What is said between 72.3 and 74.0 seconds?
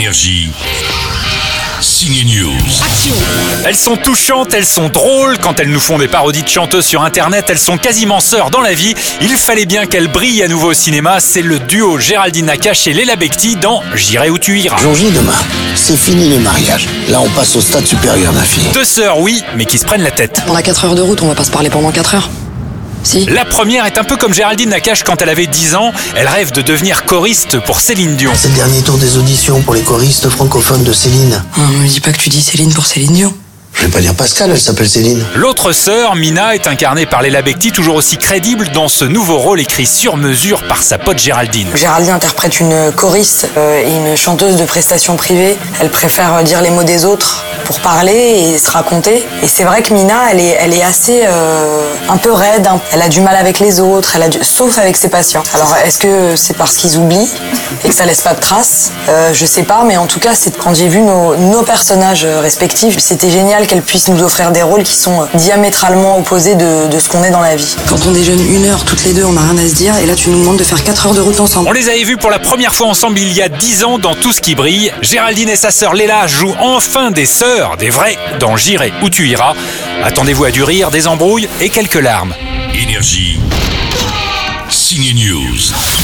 la première fois ensemble il y a 10 ans